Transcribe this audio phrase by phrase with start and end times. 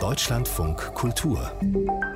[0.00, 1.52] Deutschlandfunk Kultur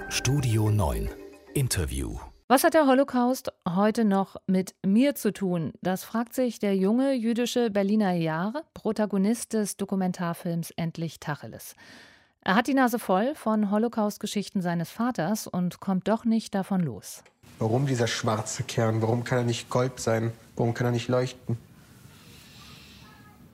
[0.08, 1.10] Studio 9
[1.54, 5.72] Interview was hat der Holocaust heute noch mit mir zu tun?
[5.82, 11.74] Das fragt sich der junge jüdische Berliner Jahre, Protagonist des Dokumentarfilms Endlich Tacheles.
[12.40, 17.22] Er hat die Nase voll von Holocaust-Geschichten seines Vaters und kommt doch nicht davon los.
[17.58, 19.02] Warum dieser schwarze Kern?
[19.02, 20.32] Warum kann er nicht Gold sein?
[20.56, 21.58] Warum kann er nicht leuchten?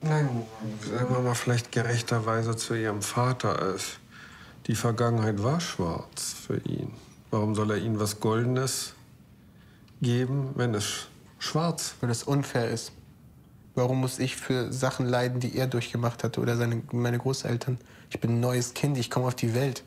[0.01, 0.29] Nein,
[0.89, 3.99] sagen wir mal vielleicht gerechterweise zu ihrem Vater ist.
[4.67, 6.91] Die Vergangenheit war schwarz für ihn.
[7.29, 8.93] Warum soll er ihnen was Goldenes
[10.01, 11.07] geben, wenn es
[11.37, 11.95] schwarz?
[12.01, 12.91] Weil es unfair ist.
[13.75, 17.77] Warum muss ich für Sachen leiden, die er durchgemacht hatte oder seine, meine Großeltern?
[18.09, 19.83] Ich bin ein neues Kind, ich komme auf die Welt.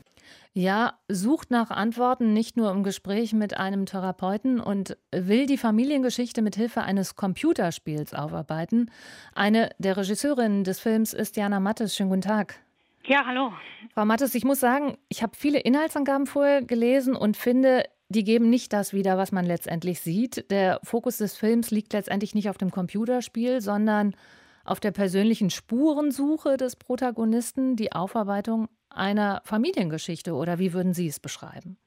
[0.53, 6.41] Ja, sucht nach Antworten nicht nur im Gespräch mit einem Therapeuten und will die Familiengeschichte
[6.41, 8.89] mit Hilfe eines Computerspiels aufarbeiten.
[9.35, 11.95] Eine der Regisseurinnen des Films ist Jana Mattes.
[11.95, 12.55] Schönen guten Tag.
[13.05, 13.53] Ja, hallo.
[13.93, 18.49] Frau Mattes, ich muss sagen, ich habe viele Inhaltsangaben vorher gelesen und finde, die geben
[18.49, 20.49] nicht das wieder, was man letztendlich sieht.
[20.51, 24.15] Der Fokus des Films liegt letztendlich nicht auf dem Computerspiel, sondern
[24.65, 30.33] auf der persönlichen Spurensuche des Protagonisten, die Aufarbeitung einer Familiengeschichte.
[30.33, 31.77] Oder wie würden Sie es beschreiben?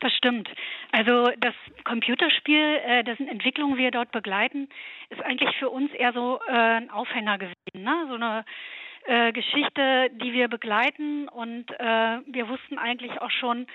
[0.00, 0.48] Das stimmt.
[0.92, 4.68] Also das Computerspiel, äh, dessen Entwicklung wir dort begleiten,
[5.10, 7.54] ist eigentlich für uns eher so äh, ein Aufhänger gewesen.
[7.74, 8.06] Ne?
[8.08, 8.44] So eine
[9.10, 13.66] äh, Geschichte, die wir begleiten und äh, wir wussten eigentlich auch schon,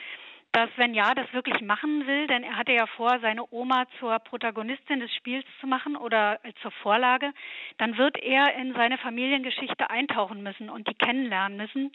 [0.53, 4.17] dass wenn ja das wirklich machen will, denn er hatte ja vor, seine Oma zur
[4.19, 7.33] Protagonistin des Spiels zu machen oder zur Vorlage,
[7.77, 11.91] dann wird er in seine Familiengeschichte eintauchen müssen und die kennenlernen müssen.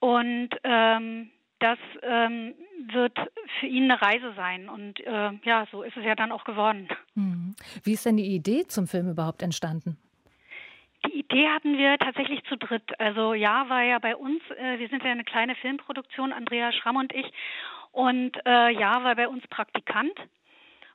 [0.00, 2.54] Und ähm, das ähm,
[2.92, 3.16] wird
[3.60, 4.68] für ihn eine Reise sein.
[4.68, 6.88] Und äh, ja, so ist es ja dann auch geworden.
[7.14, 7.54] Hm.
[7.84, 9.96] Wie ist denn die Idee zum Film überhaupt entstanden?
[11.30, 12.98] Idee hatten wir tatsächlich zu dritt.
[12.98, 16.96] Also ja, war ja bei uns, äh, wir sind ja eine kleine Filmproduktion, Andrea Schramm
[16.96, 17.30] und ich.
[17.92, 20.12] Und äh, ja, war bei uns Praktikant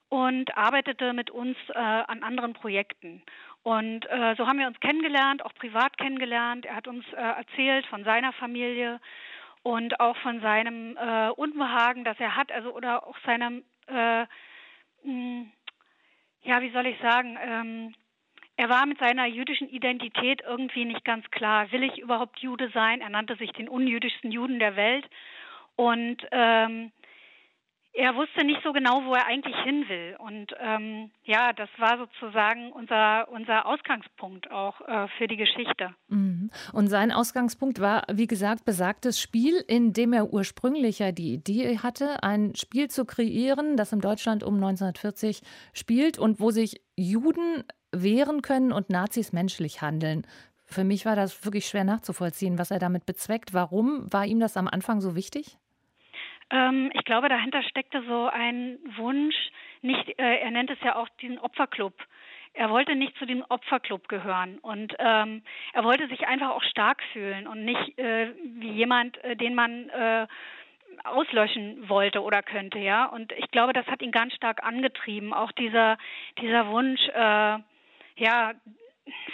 [0.09, 3.22] und arbeitete mit uns äh, an anderen Projekten.
[3.62, 6.66] Und äh, so haben wir uns kennengelernt, auch privat kennengelernt.
[6.66, 9.00] Er hat uns äh, erzählt von seiner Familie
[9.62, 14.25] und auch von seinem äh, Unbehagen, das er hat, also oder auch seinem, äh,
[15.03, 15.46] mh,
[16.41, 17.96] ja, wie soll ich sagen, ähm,
[18.56, 21.72] er war mit seiner jüdischen Identität irgendwie nicht ganz klar.
[21.72, 23.02] Will ich überhaupt Jude sein?
[23.02, 25.06] Er nannte sich den unjüdischsten Juden der Welt.
[25.75, 26.92] Und ähm,
[27.96, 30.16] er wusste nicht so genau, wo er eigentlich hin will.
[30.18, 35.94] Und ähm, ja, das war sozusagen unser, unser Ausgangspunkt auch äh, für die Geschichte.
[36.08, 36.50] Mhm.
[36.74, 41.80] Und sein Ausgangspunkt war, wie gesagt, besagtes Spiel, in dem er ursprünglich ja die Idee
[41.80, 45.42] hatte, ein Spiel zu kreieren, das in Deutschland um 1940
[45.74, 47.63] spielt und wo sich Juden
[47.94, 50.26] wehren können und Nazis menschlich handeln.
[50.66, 53.54] Für mich war das wirklich schwer nachzuvollziehen, was er damit bezweckt.
[53.54, 55.58] Warum war ihm das am Anfang so wichtig?
[56.50, 59.36] Ähm, ich glaube, dahinter steckte so ein Wunsch,
[59.81, 61.94] nicht, äh, er nennt es ja auch diesen Opferclub.
[62.54, 65.42] Er wollte nicht zu dem Opferclub gehören und ähm,
[65.74, 69.90] er wollte sich einfach auch stark fühlen und nicht äh, wie jemand, äh, den man
[69.90, 70.28] äh,
[71.04, 73.06] auslöschen wollte oder könnte, ja.
[73.06, 75.34] Und ich glaube, das hat ihn ganz stark angetrieben.
[75.34, 75.98] Auch dieser
[76.40, 77.58] dieser Wunsch, äh,
[78.16, 78.53] ja,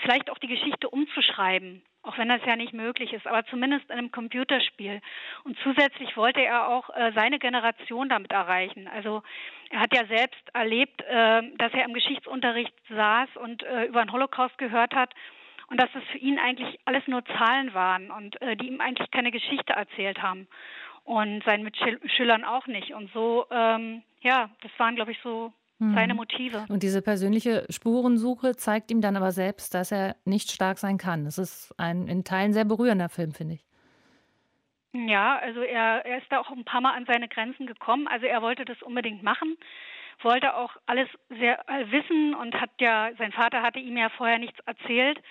[0.02, 3.98] vielleicht auch die Geschichte umzuschreiben, auch wenn das ja nicht möglich ist, aber zumindest in
[3.98, 5.02] einem Computerspiel.
[5.44, 8.88] Und zusätzlich wollte er auch äh, seine Generation damit erreichen.
[8.88, 9.22] Also
[9.70, 14.12] er hat ja selbst erlebt, äh, dass er im Geschichtsunterricht saß und äh, über den
[14.12, 15.14] Holocaust gehört hat
[15.68, 19.12] und dass es für ihn eigentlich alles nur Zahlen waren und äh, die ihm eigentlich
[19.12, 20.48] keine Geschichte erzählt haben
[21.04, 22.94] und seinen Mitschülern auch nicht.
[22.94, 26.18] Und so, ähm, ja, das waren, glaube ich, so seine mhm.
[26.18, 26.66] Motive.
[26.68, 31.24] Und diese persönliche Spurensuche zeigt ihm dann aber selbst, dass er nicht stark sein kann.
[31.24, 33.66] Das ist ein in Teilen sehr berührender Film, finde ich.
[34.92, 38.08] Ja, also er, er ist da auch ein paar Mal an seine Grenzen gekommen.
[38.08, 39.56] Also er wollte das unbedingt machen,
[40.22, 44.40] wollte auch alles sehr äh, wissen und hat ja, sein Vater hatte ihm ja vorher
[44.40, 45.22] nichts erzählt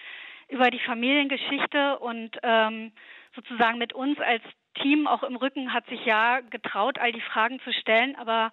[0.48, 2.92] über die Familiengeschichte und ähm,
[3.34, 4.42] sozusagen mit uns als
[4.80, 8.50] Team auch im Rücken hat sich ja getraut, all die Fragen zu stellen, aber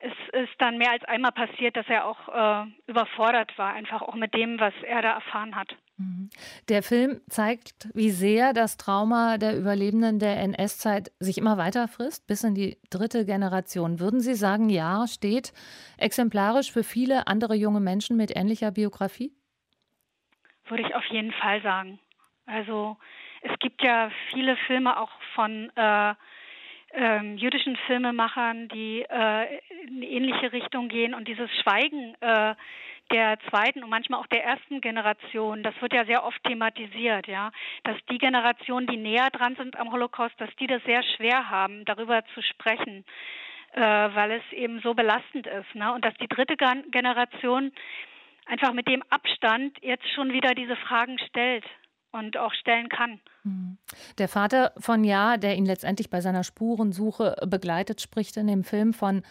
[0.00, 4.14] es ist dann mehr als einmal passiert, dass er auch äh, überfordert war, einfach auch
[4.14, 5.74] mit dem, was er da erfahren hat.
[5.96, 6.30] Mhm.
[6.68, 12.28] Der Film zeigt, wie sehr das Trauma der Überlebenden der NS-Zeit sich immer weiter frisst,
[12.28, 13.98] bis in die dritte Generation.
[13.98, 15.52] Würden Sie sagen, ja, steht
[15.96, 19.32] exemplarisch für viele andere junge Menschen mit ähnlicher Biografie?
[20.68, 21.98] Würde ich auf jeden Fall sagen.
[22.46, 22.96] Also
[23.42, 26.14] es gibt ja viele Filme auch von äh,
[26.98, 32.54] ähm, jüdischen Filmemachern, die äh, in ähnliche Richtung gehen und dieses Schweigen äh,
[33.12, 37.52] der zweiten und manchmal auch der ersten Generation, das wird ja sehr oft thematisiert, ja,
[37.84, 41.84] dass die Generationen, die näher dran sind am Holocaust, dass die das sehr schwer haben,
[41.84, 43.04] darüber zu sprechen,
[43.72, 45.74] äh, weil es eben so belastend ist.
[45.74, 45.92] Ne?
[45.94, 47.72] Und dass die dritte Generation
[48.46, 51.64] einfach mit dem Abstand jetzt schon wieder diese Fragen stellt
[52.12, 53.20] und auch stellen kann.
[53.44, 53.78] Mhm.
[54.18, 58.92] Der Vater von Ja, der ihn letztendlich bei seiner Spurensuche begleitet, spricht in dem Film
[58.92, 59.22] von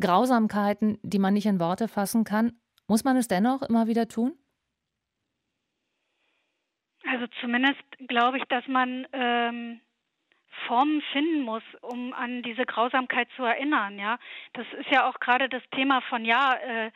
[0.00, 2.52] Grausamkeiten, die man nicht in Worte fassen kann.
[2.88, 4.34] Muss man es dennoch immer wieder tun?
[7.04, 9.80] Also zumindest glaube ich, dass man ähm,
[10.66, 13.98] Formen finden muss, um an diese Grausamkeit zu erinnern.
[13.98, 14.18] Ja,
[14.54, 16.54] das ist ja auch gerade das Thema von ja.
[16.54, 16.90] Äh,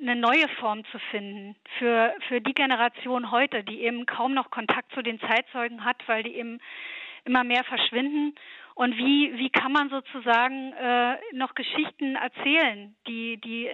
[0.00, 4.92] eine neue Form zu finden für, für die Generation heute, die eben kaum noch Kontakt
[4.94, 6.58] zu den Zeitzeugen hat, weil die eben
[7.24, 8.34] immer mehr verschwinden.
[8.74, 13.68] Und wie, wie kann man sozusagen äh, noch Geschichten erzählen, die, die,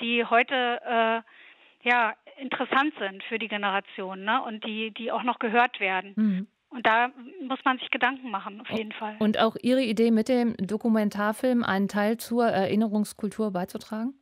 [0.00, 4.42] die heute äh, ja, interessant sind für die Generation ne?
[4.42, 6.12] und die, die auch noch gehört werden.
[6.16, 6.46] Mhm.
[6.70, 7.10] Und da
[7.42, 9.16] muss man sich Gedanken machen, auf jeden Fall.
[9.20, 14.14] Und auch Ihre Idee mit dem Dokumentarfilm, einen Teil zur Erinnerungskultur beizutragen?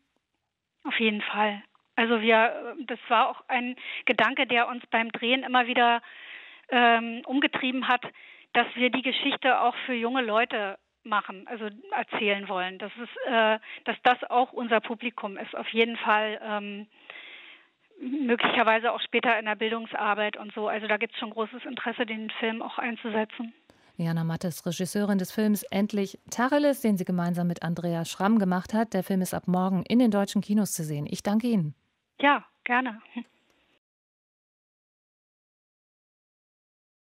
[0.86, 1.62] Auf jeden Fall.
[1.96, 6.02] Also wir, das war auch ein Gedanke, der uns beim Drehen immer wieder
[6.68, 8.02] ähm, umgetrieben hat,
[8.52, 12.78] dass wir die Geschichte auch für junge Leute machen, also erzählen wollen.
[12.78, 15.56] Das ist, äh, dass das auch unser Publikum ist.
[15.56, 16.86] Auf jeden Fall ähm,
[18.00, 20.68] möglicherweise auch später in der Bildungsarbeit und so.
[20.68, 23.54] Also da gibt es schon großes Interesse, den Film auch einzusetzen.
[23.96, 28.92] Jana Mattes, Regisseurin des Films Endlich Tacheles, den sie gemeinsam mit Andrea Schramm gemacht hat.
[28.92, 31.06] Der Film ist ab morgen in den deutschen Kinos zu sehen.
[31.08, 31.74] Ich danke Ihnen.
[32.20, 33.00] Ja, gerne.